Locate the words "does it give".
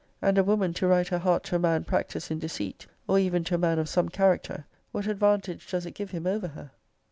5.69-6.09